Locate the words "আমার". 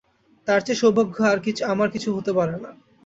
1.67-1.89